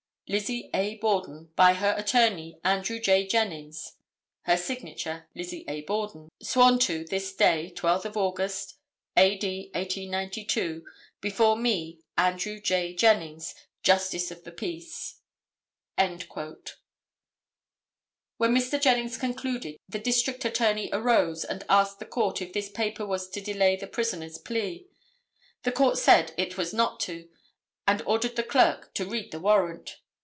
[0.31, 0.95] "Lizzie A.
[0.95, 3.27] Borden, by her attorney, Andrew J.
[3.27, 3.97] Jennings,
[4.43, 5.81] (Her signature) Lizzie A.
[5.81, 6.29] Borden.
[6.41, 8.77] Sworn to this the 12th day of August,
[9.17, 9.35] A.
[9.37, 10.85] D., 1892,
[11.19, 12.95] before me, Andrew J.
[12.95, 13.53] Jennings,
[13.83, 15.19] Justice of the peace."
[15.97, 16.15] When
[18.55, 18.81] Mr.
[18.81, 23.41] Jennings concluded the District Attorney arose and asked the Court if this paper was to
[23.41, 24.87] delay the prisoner's plea.
[25.63, 27.27] The Court said it was not to,
[27.85, 29.97] and ordered the Clerk, to read the warrant.